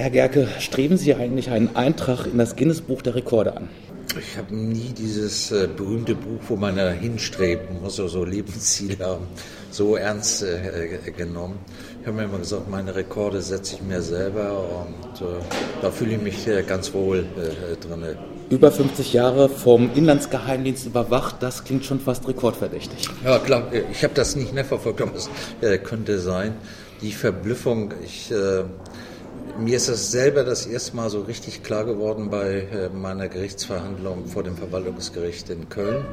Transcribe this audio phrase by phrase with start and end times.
[0.00, 3.68] Herr Gerke, streben Sie eigentlich einen Eintrag in das Guinness-Buch der Rekorde an?
[4.18, 9.26] Ich habe nie dieses äh, berühmte Buch, wo man da hinstreben muss, so Lebensziele haben,
[9.70, 11.58] so ernst äh, genommen.
[12.00, 15.24] Ich habe mir immer gesagt, meine Rekorde setze ich mir selber und äh,
[15.82, 18.16] da fühle ich mich äh, ganz wohl äh, drin.
[18.48, 23.06] Über 50 Jahre vom Inlandsgeheimdienst überwacht, das klingt schon fast rekordverdächtig.
[23.22, 25.28] Ja, klar, ich habe das nicht mehr verfolgt, aber es
[25.60, 26.54] äh, könnte sein.
[27.02, 28.32] Die Verblüffung, ich
[29.60, 34.26] mir ist das selber das erste Mal so richtig klar geworden bei äh, meiner Gerichtsverhandlung
[34.26, 36.04] vor dem Verwaltungsgericht in Köln,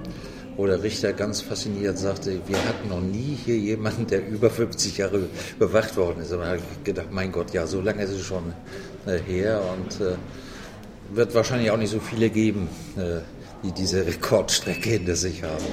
[0.57, 4.97] wo der Richter ganz fasziniert sagte, wir hatten noch nie hier jemanden, der über 50
[4.97, 6.31] Jahre überwacht worden ist.
[6.31, 8.53] Da habe ich gedacht, mein Gott, ja, so lange ist es schon
[9.05, 10.15] äh, her und äh,
[11.15, 12.67] wird wahrscheinlich auch nicht so viele geben,
[13.63, 15.63] die diese Rekordstrecke hinter sich haben.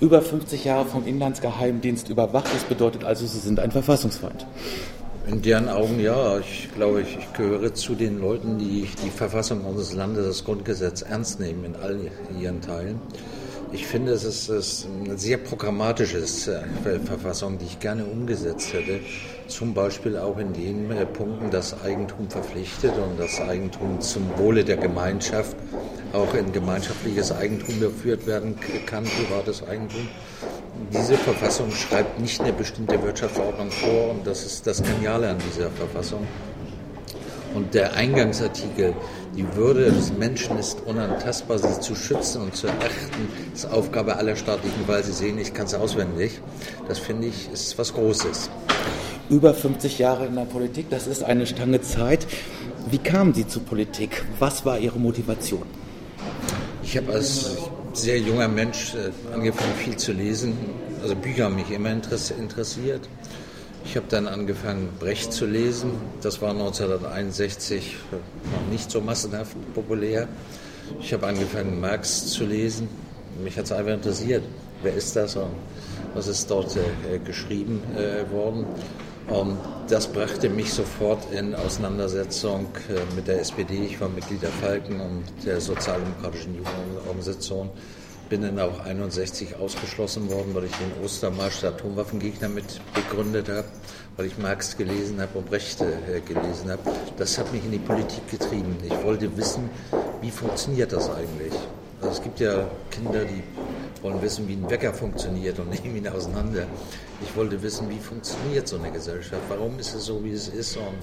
[0.00, 4.44] Über 50 Jahre vom Inlandsgeheimdienst überwacht, das bedeutet also, Sie sind ein Verfassungsfeind.
[5.26, 6.38] In deren Augen ja.
[6.38, 11.02] Ich glaube, ich, ich, gehöre zu den Leuten, die die Verfassung unseres Landes, das Grundgesetz
[11.02, 11.98] ernst nehmen in all
[12.40, 13.00] ihren Teilen.
[13.74, 19.00] Ich finde, es ist, ist eine sehr programmatische äh, Verfassung, die ich gerne umgesetzt hätte.
[19.46, 24.64] Zum Beispiel auch in den äh, Punkten, das Eigentum verpflichtet und das Eigentum zum Wohle
[24.64, 25.56] der Gemeinschaft
[26.12, 30.06] auch in gemeinschaftliches Eigentum geführt werden kann, privates Eigentum
[30.92, 35.70] diese Verfassung schreibt nicht eine bestimmte Wirtschaftsordnung vor und das ist das Geniale an dieser
[35.70, 36.26] Verfassung.
[37.54, 38.94] Und der Eingangsartikel,
[39.36, 44.36] die Würde des Menschen ist unantastbar, sie zu schützen und zu achten, ist Aufgabe aller
[44.36, 46.40] staatlichen weil Sie sehen, ich kann es auswendig.
[46.88, 48.48] Das finde ich, ist was Großes.
[49.28, 52.26] Über 50 Jahre in der Politik, das ist eine Stange Zeit.
[52.90, 54.24] Wie kamen Sie zur Politik?
[54.38, 55.62] Was war Ihre Motivation?
[56.82, 57.56] Ich habe als
[57.92, 60.56] sehr junger Mensch äh, angefangen, viel zu lesen.
[61.02, 63.08] Also Bücher haben mich immer interessiert.
[63.84, 65.92] Ich habe dann angefangen, Brecht zu lesen.
[66.22, 70.28] Das war 1961 noch nicht so massenhaft populär.
[71.00, 72.88] Ich habe angefangen, Marx zu lesen.
[73.42, 74.44] Mich hat es einfach interessiert.
[74.82, 75.50] Wer ist das und
[76.14, 78.66] was ist dort äh, geschrieben äh, worden?
[79.28, 83.84] Und das brachte mich sofort in Auseinandersetzung äh, mit der SPD.
[83.84, 87.70] Ich war Mitglied der Falken und der Sozialdemokratischen Jugendorganisation.
[88.28, 93.66] Bin dann auch 61 ausgeschlossen worden, weil ich den Ostermarsch der Atomwaffengegner mit begründet habe,
[94.16, 96.82] weil ich Marx gelesen habe und Brecht äh, gelesen habe.
[97.16, 98.76] Das hat mich in die Politik getrieben.
[98.84, 99.70] Ich wollte wissen,
[100.20, 101.52] wie funktioniert das eigentlich?
[102.00, 103.42] Also es gibt ja Kinder, die
[104.02, 106.66] wollen wissen, wie ein Wecker funktioniert und nehmen ihn auseinander.
[107.22, 110.76] Ich wollte wissen, wie funktioniert so eine Gesellschaft, warum ist es so, wie es ist
[110.76, 110.98] und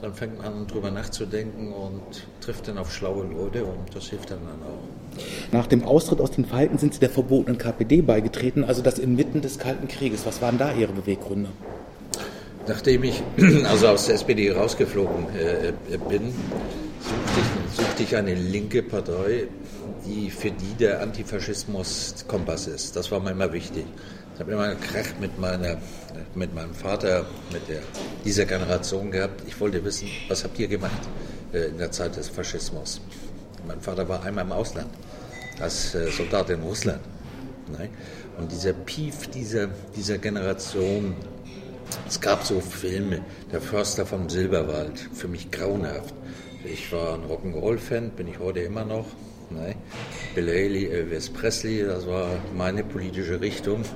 [0.00, 2.00] dann fängt man an, darüber nachzudenken und
[2.40, 5.22] trifft dann auf schlaue Leute und das hilft dann, dann auch.
[5.52, 9.42] Nach dem Austritt aus den Falken sind Sie der verbotenen KPD beigetreten, also das inmitten
[9.42, 10.24] des Kalten Krieges.
[10.24, 11.50] Was waren da Ihre Beweggründe?
[12.66, 13.22] Nachdem ich
[13.64, 15.72] also aus der SPD rausgeflogen äh,
[16.08, 16.32] bin,
[17.80, 19.48] suchte ich, suchte ich eine linke Partei,
[20.06, 22.96] die für die der Antifaschismus Kompass ist.
[22.96, 23.84] Das war mir immer wichtig.
[24.34, 25.76] Ich habe immer einen Krach mit, meiner,
[26.34, 27.82] mit meinem Vater, mit der,
[28.24, 29.42] dieser Generation gehabt.
[29.46, 31.08] Ich wollte wissen, was habt ihr gemacht
[31.52, 33.00] äh, in der Zeit des Faschismus?
[33.66, 34.88] Mein Vater war einmal im Ausland
[35.60, 37.00] als äh, Soldat in Russland.
[37.70, 37.90] Ne?
[38.38, 41.14] Und dieser Pief dieser, dieser Generation,
[42.08, 46.14] es gab so Filme, der Förster vom Silberwald, für mich grauenhaft.
[46.64, 49.06] Ich war ein Rock'n'Roll-Fan, bin ich heute immer noch.
[49.48, 49.76] Ne?
[50.34, 53.82] Bill Haley, Elvis Presley, das war meine politische Richtung.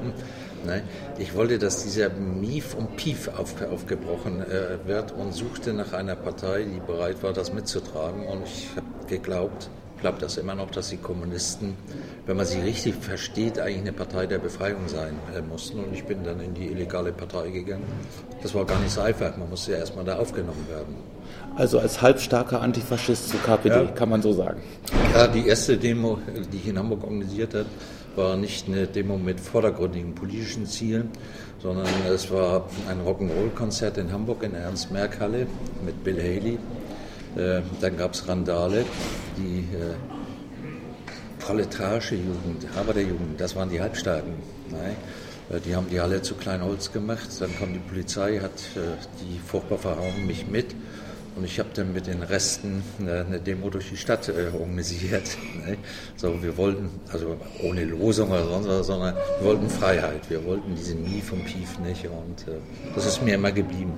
[0.64, 0.82] Ne?
[1.18, 6.16] Ich wollte, dass dieser Mief und Pief auf, aufgebrochen äh, wird und suchte nach einer
[6.16, 8.26] Partei, die bereit war, das mitzutragen.
[8.26, 9.68] Und ich habe geglaubt,
[10.04, 11.78] glaube das immer noch, dass die Kommunisten,
[12.26, 15.78] wenn man sie richtig versteht, eigentlich eine Partei der Befreiung sein äh, mussten.
[15.78, 17.84] Und ich bin dann in die illegale Partei gegangen.
[18.42, 19.34] Das war gar nicht so einfach.
[19.38, 20.94] Man musste ja erstmal da aufgenommen werden.
[21.56, 23.84] Also als halbstarker Antifaschist zur KPD, ja.
[23.92, 24.60] kann man so sagen.
[25.14, 26.18] Ja, die erste Demo,
[26.52, 27.66] die ich in Hamburg organisiert habe,
[28.14, 31.08] war nicht eine Demo mit vordergründigen politischen Zielen,
[31.62, 35.46] sondern es war ein Rock'n'Roll-Konzert in Hamburg in der Ernst-Merck-Halle
[35.82, 36.58] mit Bill Haley.
[37.36, 38.84] Äh, dann gab es Randale,
[39.36, 39.94] die äh,
[41.40, 44.34] proletarische Jugend, Arbeiterjugend, das waren die Halbstarken.
[44.70, 44.96] Nein?
[45.50, 48.52] Äh, die haben die Halle zu Kleinholz gemacht, dann kam die Polizei, hat
[49.20, 50.74] die furchtbar verhauen mich mit
[51.36, 55.24] und ich habe dann mit den Resten eine Demo durch die Stadt äh, organisiert.
[55.64, 55.78] Ne?
[56.16, 60.28] So, wir wollten, also ohne Losung oder sonst was, sondern wir wollten Freiheit.
[60.28, 62.58] Wir wollten diese Mief und Pief nicht und äh,
[62.94, 63.92] das ist mir immer geblieben.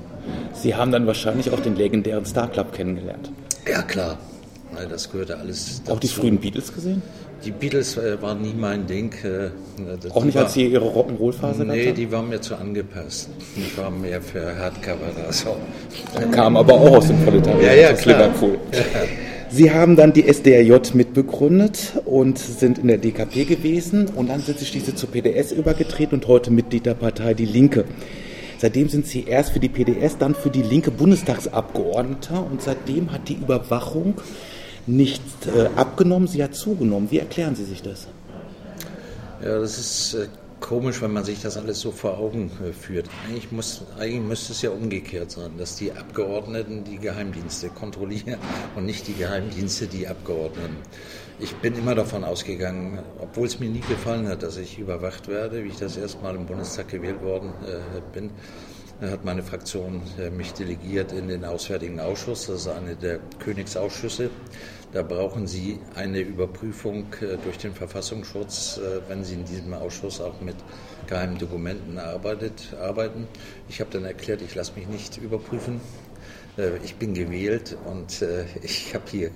[0.53, 3.33] Sie haben dann wahrscheinlich auch den legendären Star Club kennengelernt.
[3.67, 4.19] Ja, klar.
[4.89, 5.97] Das gehörte alles dazu.
[5.97, 7.03] Auch die frühen Beatles gesehen?
[7.45, 9.13] Die Beatles äh, waren nie mein Ding.
[9.23, 9.51] Äh,
[10.11, 11.69] auch nicht, war, als sie ihre Rock'n'Roll-Phase hatten?
[11.69, 13.29] Nee, die waren mir zu angepasst.
[13.57, 15.33] Die waren mehr für Hardcover da.
[15.33, 15.57] So.
[16.33, 18.29] Kam aber auch aus dem Proletariat, ja, ja, aus klar.
[18.29, 18.59] Liverpool.
[18.73, 18.81] Ja.
[19.49, 24.59] Sie haben dann die SDRJ mitbegründet und sind in der DKP gewesen und dann sind
[24.59, 27.85] Sie schließlich zur PDS übergetreten und heute Mitglied der Partei Die Linke.
[28.59, 33.29] Seitdem sind Sie erst für die PDS, dann für die Linke Bundestagsabgeordneter und seitdem hat
[33.29, 34.15] die Überwachung
[34.87, 37.11] nicht äh, abgenommen, sie hat zugenommen.
[37.11, 38.07] Wie erklären Sie sich das?
[39.43, 40.29] Ja, das ist äh,
[40.61, 43.09] komisch, wenn man sich das alles so vor Augen äh, führt.
[43.27, 48.39] Eigentlich, muss, eigentlich müsste es ja umgekehrt sein, dass die Abgeordneten die Geheimdienste kontrollieren
[48.77, 50.77] und nicht die Geheimdienste die Abgeordneten.
[51.39, 55.65] Ich bin immer davon ausgegangen, obwohl es mir nie gefallen hat, dass ich überwacht werde,
[55.65, 58.31] wie ich das erste Mal im Bundestag gewählt worden äh, bin,
[59.03, 62.47] hat meine Fraktion äh, mich delegiert in den Auswärtigen Ausschuss.
[62.47, 64.31] Das ist eine der Königsausschüsse.
[64.93, 70.21] Da brauchen Sie eine Überprüfung äh, durch den Verfassungsschutz, äh, wenn Sie in diesem Ausschuss
[70.21, 70.55] auch mit
[71.07, 73.27] geheimen Dokumenten arbeitet, arbeiten.
[73.69, 75.81] Ich habe dann erklärt, ich lasse mich nicht überprüfen.
[76.57, 78.25] Äh, ich bin gewählt und
[78.63, 79.31] ich habe hier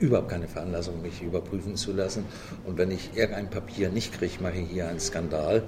[0.00, 2.24] überhaupt keine Veranlassung, mich überprüfen zu lassen.
[2.64, 5.62] Und wenn ich irgendein Papier nicht kriege, mache ich hier einen Skandal.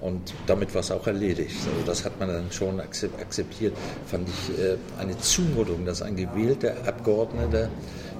[0.00, 1.56] Und damit war es auch erledigt.
[1.72, 3.74] Also das hat man dann schon akzeptiert.
[4.06, 4.52] Fand ich
[4.98, 7.70] eine Zumutung, dass ein gewählter Abgeordneter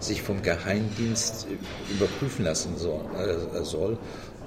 [0.01, 1.47] sich vom Geheimdienst
[1.91, 3.99] überprüfen lassen äh, soll,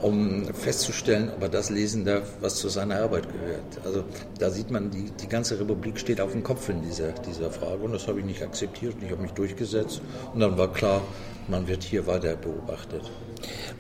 [0.02, 3.86] um festzustellen, ob er das lesen darf, was zu seiner Arbeit gehört.
[3.86, 4.04] Also
[4.38, 7.84] da sieht man, die, die ganze Republik steht auf dem Kopf in dieser, dieser Frage
[7.84, 10.02] und das habe ich nicht akzeptiert und ich habe mich durchgesetzt
[10.34, 11.02] und dann war klar,
[11.48, 13.10] man wird hier weiter beobachtet.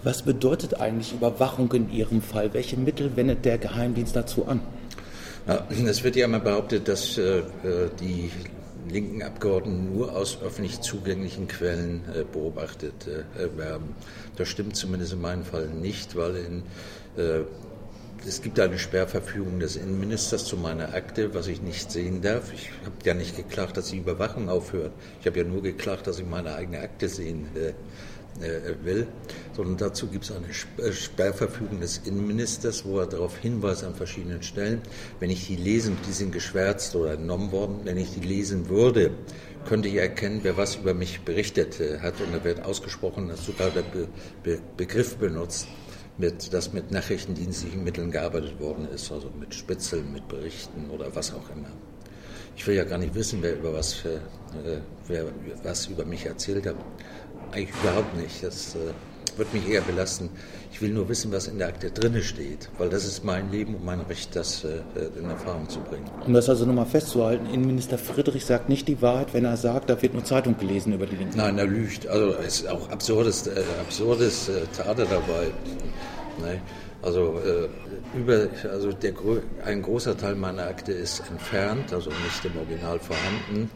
[0.03, 2.53] Was bedeutet eigentlich Überwachung in Ihrem Fall?
[2.53, 4.61] Welche Mittel wendet der Geheimdienst dazu an?
[5.45, 7.41] Ja, es wird ja immer behauptet, dass äh,
[7.99, 8.31] die
[8.89, 13.95] linken Abgeordneten nur aus öffentlich zugänglichen Quellen äh, beobachtet äh, werden.
[14.37, 16.63] Das stimmt zumindest in meinem Fall nicht, weil in,
[17.17, 17.41] äh,
[18.25, 22.53] es gibt eine Sperrverfügung des Innenministers zu meiner Akte, was ich nicht sehen darf.
[22.53, 24.91] Ich habe ja nicht geklagt, dass die Überwachung aufhört.
[25.19, 27.73] Ich habe ja nur geklagt, dass ich meine eigene Akte sehen äh,
[28.41, 29.07] äh, will,
[29.59, 34.41] sondern dazu gibt es eine äh, Sperrverfügung des Innenministers, wo er darauf hinweist an verschiedenen
[34.41, 34.81] Stellen,
[35.19, 39.11] wenn ich die lesen, die sind geschwärzt oder entnommen worden, wenn ich die lesen würde,
[39.67, 42.21] könnte ich erkennen, wer was über mich berichtet äh, hat.
[42.21, 44.07] Und da wird ausgesprochen, dass sogar der Be
[44.43, 45.67] Be Begriff benutzt,
[46.17, 51.33] mit, dass mit nachrichtendienstlichen Mitteln gearbeitet worden ist, also mit Spitzeln, mit Berichten oder was
[51.33, 51.71] auch immer.
[52.55, 54.19] Ich will ja gar nicht wissen, wer über was, äh,
[55.07, 55.25] wer
[55.63, 56.77] was über mich erzählt hat.
[57.51, 58.41] Eigentlich überhaupt nicht.
[58.41, 58.93] Das äh,
[59.39, 60.29] wird mich eher belasten.
[60.71, 63.75] Ich will nur wissen, was in der Akte drinne steht, weil das ist mein Leben
[63.75, 64.81] und mein Recht, das äh,
[65.17, 66.05] in Erfahrung zu bringen.
[66.25, 70.01] Um das also nochmal festzuhalten, Innenminister Friedrich sagt nicht die Wahrheit, wenn er sagt, da
[70.01, 71.37] wird nur Zeitung gelesen über die Linken.
[71.37, 72.07] Nein, er lügt.
[72.07, 75.47] Also es ist auch absurdes, äh, absurdes äh, Theater dabei.
[76.37, 76.61] Nee.
[77.01, 79.13] Also, äh, über, also der,
[79.65, 83.69] ein großer Teil meiner Akte ist entfernt, also nicht im Original vorhanden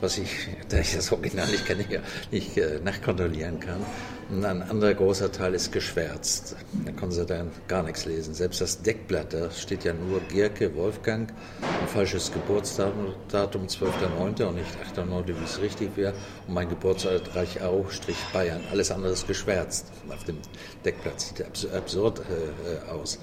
[0.00, 1.84] was ich, da ich das Original nicht kenne,
[2.30, 3.84] nicht äh, nachkontrollieren kann.
[4.30, 6.54] Und ein anderer großer Teil ist geschwärzt.
[6.84, 8.32] Da können Sie dann gar nichts lesen.
[8.32, 14.44] Selbst das Deckblatt, da steht ja nur Gerke Wolfgang, ein falsches Geburtsdatum, 12.09.
[14.44, 16.14] und nicht 8.09., wie es richtig wäre.
[16.46, 18.60] Und mein Geburtsort Reichau, Strich Bayern.
[18.70, 20.38] Alles andere ist geschwärzt auf dem
[20.84, 21.20] Deckblatt.
[21.20, 23.18] Sieht absurd äh, aus.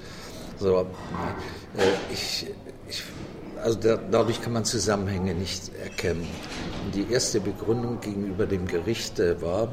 [0.60, 0.84] So, äh,
[2.12, 2.48] ich,
[2.90, 3.04] ich
[3.64, 6.28] also da, dadurch kann man Zusammenhänge nicht erkennen.
[6.86, 9.70] Und die erste Begründung gegenüber dem Gericht war,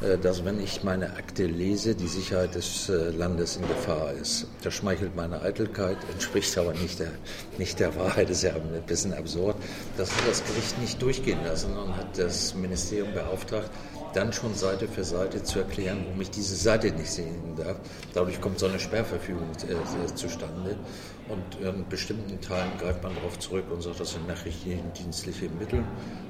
[0.00, 4.46] äh, dass wenn ich meine Akte lese, die Sicherheit des äh, Landes in Gefahr ist.
[4.62, 7.10] Das schmeichelt meine Eitelkeit, entspricht aber nicht der,
[7.58, 9.56] nicht der Wahrheit, das ist ja ein bisschen absurd.
[9.96, 13.70] Das hat das Gericht nicht durchgehen lassen und hat das Ministerium beauftragt,
[14.14, 17.76] dann schon Seite für Seite zu erklären, warum ich diese Seite nicht sehen darf.
[18.12, 20.76] Dadurch kommt so eine Sperrverfügung äh, zustande.
[21.28, 25.82] Und in bestimmten Teilen greift man darauf zurück und sagt, das sind nachrichtendienstliche Mittel.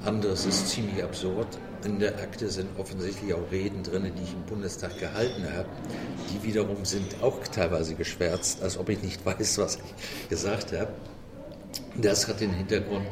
[0.04, 1.48] Anderes ist ziemlich absurd.
[1.84, 5.68] In der Akte sind offensichtlich auch Reden drin, die ich im Bundestag gehalten habe.
[6.32, 10.92] Die wiederum sind auch teilweise geschwärzt, als ob ich nicht weiß, was ich gesagt habe.
[11.96, 13.06] Das hat den Hintergrund,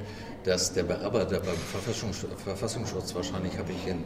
[0.45, 4.05] dass der Bearbeiter beim Verfassungsschutz, wahrscheinlich habe ich in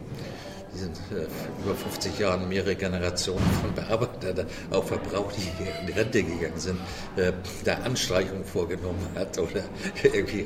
[0.77, 1.27] die sind äh,
[1.63, 6.79] über 50 Jahren mehrere Generationen von Bearbeitern, auch verbraucht, die in Rente gegangen sind,
[7.15, 9.63] äh, da Anstreichungen vorgenommen hat oder
[10.03, 10.45] irgendwie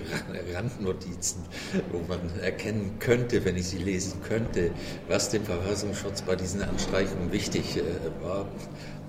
[0.54, 1.44] Randnotizen,
[1.92, 4.72] wo man erkennen könnte, wenn ich sie lesen könnte,
[5.08, 7.82] was dem Verfassungsschutz bei diesen Anstreichungen wichtig äh,
[8.24, 8.48] war.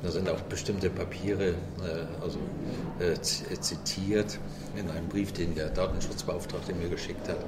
[0.02, 2.38] Da sind auch bestimmte Papiere äh, also,
[2.98, 4.38] äh, zitiert
[4.76, 7.38] in einem Brief, den der Datenschutzbeauftragte mir geschickt hat.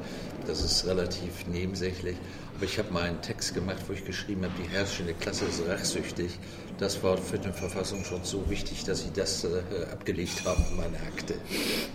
[0.46, 2.16] Das ist relativ nebensächlich.
[2.56, 5.66] Aber ich habe mal einen Text gemacht, wo ich geschrieben habe, die herrschende Klasse ist
[5.66, 6.38] rachsüchtig.
[6.78, 9.49] Das war für den Verfassungsschutz so wichtig, dass sie das äh,
[9.92, 11.34] abgelegt haben in meine Akte.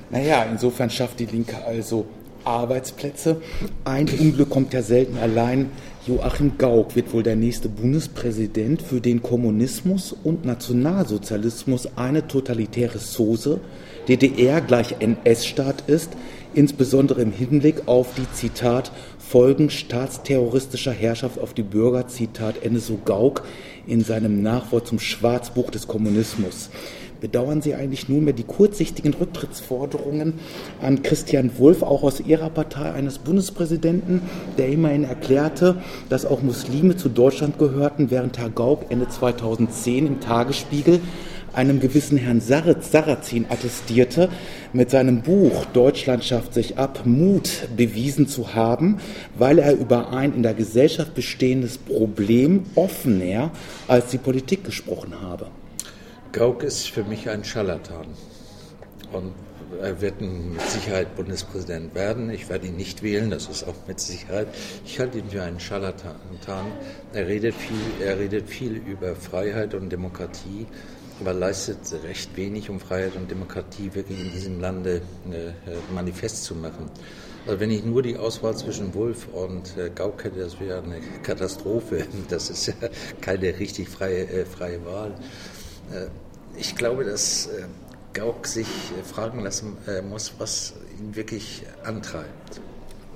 [0.10, 2.08] Naja, insofern schafft die Linke also
[2.44, 3.38] Arbeitsplätze.
[3.86, 5.72] Ein Unglück kommt ja selten allein.
[6.08, 13.60] Joachim Gauck wird wohl der nächste Bundespräsident, für den Kommunismus und Nationalsozialismus eine totalitäre Soße,
[14.08, 16.12] DDR gleich NS-Staat ist,
[16.54, 23.44] insbesondere im Hinblick auf die Zitat Folgen staatsterroristischer Herrschaft auf die Bürger, Zitat Enneso Gauck
[23.86, 26.72] in seinem Nachwort zum Schwarzbuch des Kommunismus.
[27.22, 30.36] Bedauern Sie eigentlich nunmehr die kurzsichtigen Rücktrittsforderungen
[30.82, 34.22] an Christian Wulff, auch aus Ihrer Partei, eines Bundespräsidenten,
[34.58, 35.76] der immerhin erklärte,
[36.10, 41.02] dass auch Muslime zu Deutschland gehörten, während Herr Gauck Ende 2010 im Tagesspiegel
[41.54, 44.30] einem gewissen Herrn Sarrazin attestierte,
[44.74, 49.00] mit seinem Buch Deutschland schafft sich ab Mut bewiesen zu haben,
[49.38, 53.52] weil er über ein in der Gesellschaft bestehendes Problem offener
[53.88, 55.48] als die Politik gesprochen habe.
[56.32, 58.08] Gauck ist für mich ein Scharlatan.
[59.12, 59.34] Und
[59.82, 62.30] er wird mit Sicherheit Bundespräsident werden.
[62.30, 64.48] Ich werde ihn nicht wählen, das ist auch mit Sicherheit.
[64.86, 66.16] Ich halte ihn für einen Scharlatan.
[67.14, 70.68] Er redet viel, er redet viel über Freiheit und Demokratie,
[71.20, 75.52] aber leistet recht wenig, um Freiheit und Demokratie wirklich in diesem Lande äh,
[75.94, 76.90] manifest zu machen.
[77.48, 81.00] Also wenn ich nur die Auswahl zwischen Wolf und äh, Gauck hätte, das wäre eine
[81.24, 82.06] Katastrophe.
[82.30, 82.74] Das ist ja
[83.22, 85.16] keine richtig freie, äh, freie Wahl.
[85.92, 86.08] Äh,
[86.58, 87.66] ich glaube, dass äh,
[88.14, 89.78] Gauck sich äh, fragen lassen
[90.10, 92.62] muss, was ihn wirklich antreibt.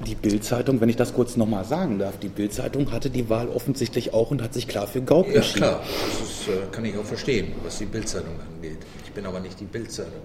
[0.08, 4.14] Die Bildzeitung, wenn ich das kurz nochmal sagen darf, die Bildzeitung hatte die Wahl offensichtlich
[4.14, 5.64] auch und hat sich klar für Gauck ja, entschieden.
[5.64, 5.84] Ja klar,
[6.20, 8.80] das kann ich auch verstehen, was die Bildzeitung angeht.
[9.06, 10.22] Ich bin aber nicht die Bildzeitung.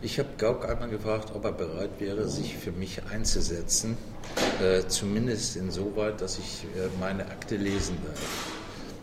[0.00, 3.96] Ich habe Gauck einmal gefragt, ob er bereit wäre, sich für mich einzusetzen,
[4.62, 8.20] äh, zumindest insoweit, dass ich äh, meine Akte lesen darf.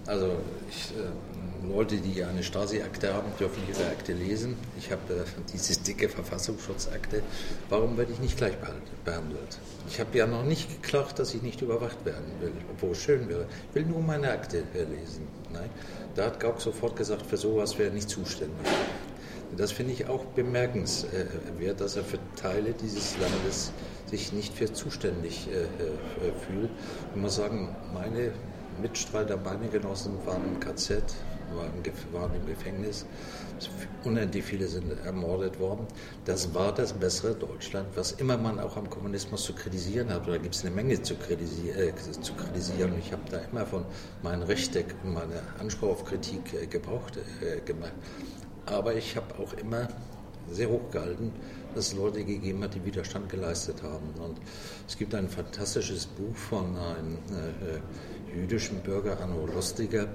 [0.08, 0.38] Also
[0.70, 4.55] ich, äh, Leute, die eine Stasi-Akte haben, dürfen ihre Akte lesen.
[4.77, 7.22] Ich habe äh, diese dicke Verfassungsschutzakte.
[7.69, 9.60] Warum werde ich nicht gleich behandelt?
[9.88, 13.29] Ich habe ja noch nicht geklagt, dass ich nicht überwacht werden will, obwohl es schön
[13.29, 13.45] wäre.
[13.69, 15.27] Ich will nur meine Akte lesen.
[15.53, 15.69] Nein?
[16.15, 18.67] Da hat Gauck sofort gesagt, für sowas wäre er nicht zuständig.
[19.57, 23.72] Das finde ich auch bemerkenswert, dass er für Teile dieses Landes
[24.07, 26.69] sich nicht für zuständig äh, äh, fühlt.
[27.13, 28.31] Ich muss sagen, meine
[28.81, 31.03] Mitstreiter, meine Genossen waren im KZ,
[32.11, 33.05] waren im Gefängnis.
[34.03, 35.87] Unendlich viele sind ermordet worden.
[36.25, 40.27] Das war das bessere Deutschland, was immer man auch am Kommunismus zu kritisieren hat.
[40.27, 41.77] Da gibt es eine Menge zu, kritisieren.
[41.77, 42.93] Äh, zu kritisieren.
[42.99, 43.85] Ich habe da immer von
[44.23, 47.93] meinem Rechteck und meiner Anspruch auf Kritik äh, gebraucht äh, gemacht.
[48.65, 49.87] Aber ich habe auch immer
[50.51, 51.31] sehr hoch gehalten,
[51.73, 54.13] dass es Leute gegeben hat, die Widerstand geleistet haben.
[54.19, 54.37] Und
[54.87, 57.79] es gibt ein fantastisches Buch von einem äh,
[58.36, 60.08] jüdischen Bürger, Arno Lustiger,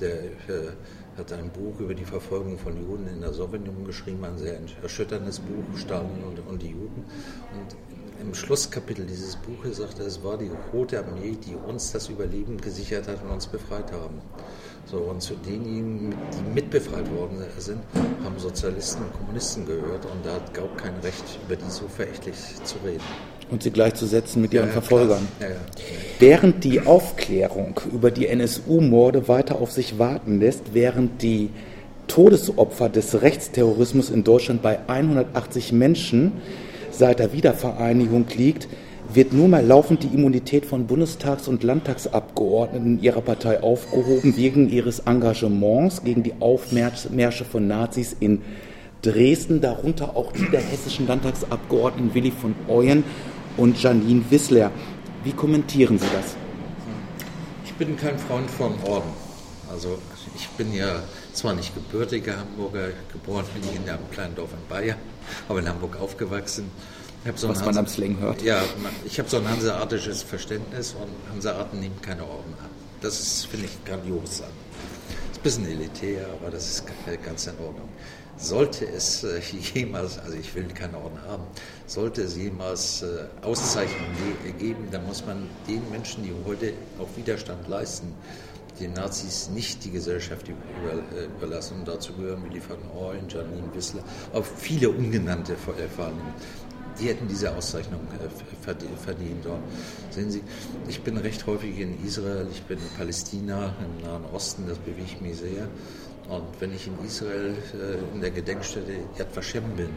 [0.00, 0.72] der äh,
[1.16, 5.40] hat ein Buch über die Verfolgung von Juden in der Sowjetunion geschrieben, ein sehr erschütterndes
[5.40, 7.04] Buch, Stalin und, und die Juden.
[7.52, 7.76] Und
[8.20, 12.60] im Schlusskapitel dieses Buches sagt er, es war die Rote Armee, die uns das Überleben
[12.60, 14.20] gesichert hat und uns befreit haben.
[14.86, 17.80] So, und zu denjenigen, die mitbefreit worden sind,
[18.24, 22.36] haben Sozialisten und Kommunisten gehört und da hat Gauck kein Recht, über die so verächtlich
[22.64, 23.04] zu reden.
[23.50, 25.26] Und sie gleichzusetzen mit ihren ja, Verfolgern.
[25.40, 25.46] Ja,
[26.18, 31.50] während die Aufklärung über die NSU-Morde weiter auf sich warten lässt, während die
[32.08, 36.32] Todesopfer des Rechtsterrorismus in Deutschland bei 180 Menschen
[36.90, 38.68] seit der Wiedervereinigung liegt,
[39.12, 45.00] wird nur mal laufend die Immunität von Bundestags- und Landtagsabgeordneten ihrer Partei aufgehoben wegen ihres
[45.00, 48.42] Engagements gegen die Aufmärsche von Nazis in
[49.00, 53.04] Dresden, darunter auch die der hessischen Landtagsabgeordneten Willi von Ooyen
[53.58, 54.70] und Janine Wissler.
[55.24, 56.36] Wie kommentieren Sie das?
[57.64, 59.10] Ich bin kein Freund von Orden.
[59.70, 59.98] Also
[60.34, 61.02] ich bin ja
[61.34, 64.96] zwar nicht gebürtiger Hamburger, geboren bin ich in einem kleinen Dorf in Bayern,
[65.48, 66.70] aber in Hamburg aufgewachsen
[67.34, 68.42] so was man am Slang hört.
[68.42, 68.62] Ja,
[69.04, 72.70] ich habe so ein hanseatisches Verständnis und Hanseaten nehmen keine Orden ab.
[73.00, 74.48] Das finde ich grandios an.
[75.32, 76.84] Ist ein bisschen elitär, aber das ist
[77.24, 77.88] ganz in Ordnung.
[78.38, 79.40] Sollte es äh,
[79.74, 81.42] jemals, also ich will keine Orden haben,
[81.86, 84.16] sollte es jemals äh, Auszeichnungen
[84.58, 88.14] geben, dann muss man den Menschen, die heute auch Widerstand leisten,
[88.78, 91.80] den Nazis nicht die Gesellschaft äh, überlassen.
[91.80, 95.74] Und dazu gehören Willy van Ooyen, Janine Wissler, auch viele ungenannte vor
[97.00, 99.46] die hätten diese Auszeichnung äh, verdient.
[99.46, 99.62] Und
[100.10, 100.42] sehen Sie,
[100.88, 105.20] ich bin recht häufig in Israel, ich bin in Palästina, im Nahen Osten, das bewegt
[105.22, 105.68] mich sehr.
[106.28, 109.88] Und wenn ich in Israel äh, in der Gedenkstätte Yad Vashem bin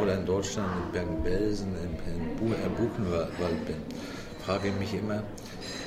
[0.00, 3.76] oder in Deutschland in Bergen-Belsen, in, in Buchenwald bin,
[4.44, 5.22] frage ich mich immer,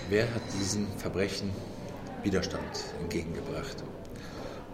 [0.09, 1.49] wer hat diesen Verbrechen
[2.21, 3.83] Widerstand entgegengebracht?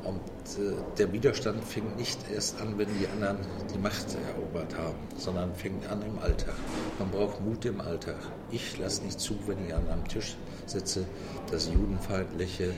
[0.04, 0.20] Und
[0.58, 3.38] äh, der Widerstand fängt nicht erst an, wenn die anderen
[3.74, 6.56] die Macht erobert haben, sondern fängt an im Alltag.
[6.98, 8.18] Man braucht Mut im Alltag.
[8.52, 11.06] Ich lasse nicht zu, wenn ich an einem Tisch sitze,
[11.52, 12.74] dass judenfeindliche,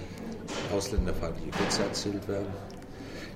[0.74, 2.48] ausländerfeindliche Witze erzählt werden.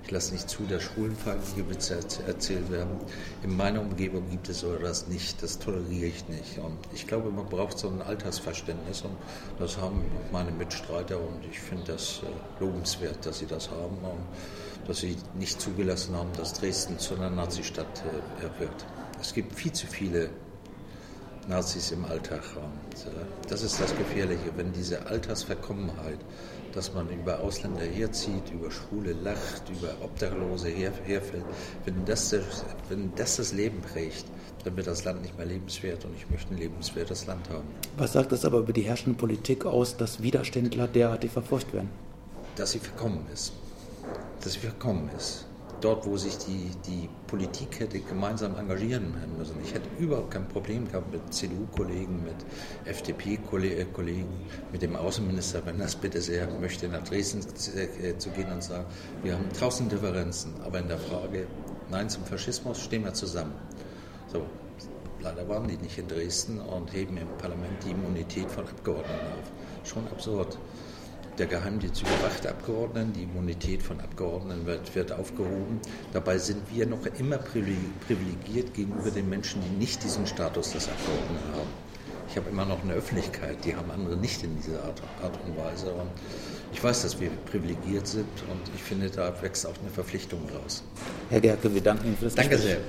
[0.05, 1.97] Ich lasse nicht zu, dass schwulenfeindliche Witze
[2.27, 2.99] erzählt werden.
[3.41, 5.41] In meiner Umgebung gibt es so etwas nicht.
[5.41, 6.59] Das toleriere ich nicht.
[6.59, 9.01] Und ich glaube, man braucht so ein Alltagsverständnis.
[9.01, 9.15] Und
[9.57, 11.17] das haben meine Mitstreiter.
[11.17, 13.97] Und ich finde das äh, lobenswert, dass sie das haben.
[14.03, 18.85] Und dass sie nicht zugelassen haben, dass Dresden zu einer Nazistadt äh, wird.
[19.19, 20.29] Es gibt viel zu viele
[21.47, 22.43] Nazis im Alltag.
[22.55, 26.19] Und äh, das ist das Gefährliche, wenn diese Altersverkommenheit,
[26.75, 31.45] dass man über Ausländer herzieht, über Schwule lacht, über Obdachlose her, herfällt,
[31.85, 32.35] wenn das,
[32.89, 34.25] wenn das das Leben prägt,
[34.63, 37.67] dann wird das Land nicht mehr lebenswert und ich möchte ein lebenswertes Land haben.
[37.97, 41.89] Was sagt das aber über die herrschende Politik aus, dass Widerständler derartig verfolgt werden?
[42.55, 43.53] Dass sie verkommen ist.
[44.41, 45.45] Dass sie verkommen ist
[45.85, 49.55] dort, wo sich die, die Politik hätte gemeinsam engagieren müssen.
[49.63, 52.35] Ich hätte überhaupt kein Problem gehabt mit CDU-Kollegen, mit
[52.85, 54.33] FDP-Kollegen,
[54.71, 57.41] mit dem Außenminister, wenn das bitte sehr möchte, nach Dresden
[58.17, 58.85] zu gehen und sagen,
[59.21, 61.45] wir haben tausend Differenzen, aber in der Frage
[61.91, 63.53] Nein zum Faschismus stehen wir zusammen.
[64.33, 64.43] So,
[65.21, 69.87] leider waren die nicht in Dresden und heben im Parlament die Immunität von Abgeordneten auf.
[69.87, 70.57] Schon absurd
[71.37, 75.79] der Geheimdienst überwacht Abgeordneten, die Immunität von Abgeordneten wird, wird, aufgehoben.
[76.13, 81.53] Dabei sind wir noch immer privilegiert gegenüber den Menschen, die nicht diesen Status des Abgeordneten
[81.53, 81.69] haben.
[82.29, 85.57] Ich habe immer noch eine Öffentlichkeit, die haben andere nicht in dieser Art, Art und
[85.57, 85.93] Weise.
[85.93, 86.09] Und
[86.73, 90.83] ich weiß, dass wir privilegiert sind und ich finde, da wächst auch eine Verpflichtung raus.
[91.29, 92.73] Herr Gerke, wir danken Ihnen für das Danke Gespräch.
[92.73, 92.81] sehr.